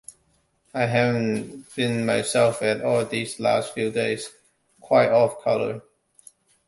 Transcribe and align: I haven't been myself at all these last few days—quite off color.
I 0.73 0.87
haven't 0.87 1.75
been 1.75 2.07
myself 2.07 2.63
at 2.63 2.81
all 2.83 3.05
these 3.05 3.39
last 3.39 3.75
few 3.75 3.91
days—quite 3.91 5.11
off 5.11 5.43
color. 5.43 5.83